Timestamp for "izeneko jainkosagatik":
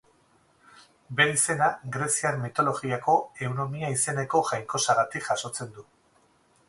3.99-5.29